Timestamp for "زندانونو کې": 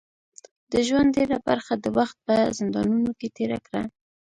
2.57-3.27